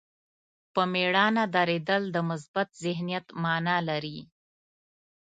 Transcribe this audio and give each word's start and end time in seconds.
په 0.73 0.81
مېړانه 0.93 1.43
درېدل 1.55 2.03
د 2.11 2.17
مثبت 2.29 2.67
ذهنیت 2.83 3.27
معنا 3.43 3.77
لري. 3.89 4.17